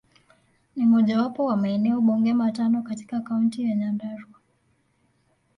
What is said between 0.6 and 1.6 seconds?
Ni mojawapo wa